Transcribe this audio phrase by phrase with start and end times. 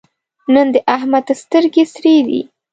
[0.53, 2.41] نن د احمد سترګې سرې دي.